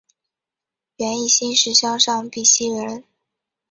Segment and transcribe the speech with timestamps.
[0.97, 3.03] 袁翼新市乡上碧溪人。